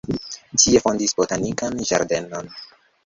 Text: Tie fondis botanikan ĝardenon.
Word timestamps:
Tie 0.61 0.81
fondis 0.85 1.13
botanikan 1.19 1.77
ĝardenon. 1.91 2.51